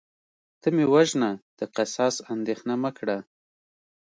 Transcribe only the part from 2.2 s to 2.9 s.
اندیښنه